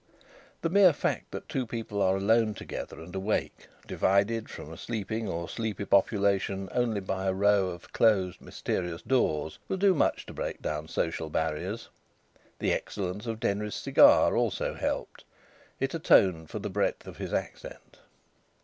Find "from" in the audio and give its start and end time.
4.49-4.73